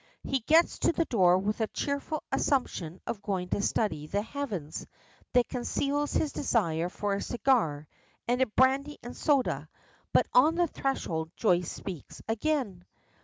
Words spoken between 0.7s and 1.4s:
to the door